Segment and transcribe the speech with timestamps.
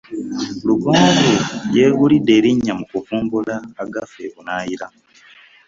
[0.65, 1.29] Lugonvu
[1.75, 4.87] yeegulidde erinnya mu kuvumbula agafa ebunaayira.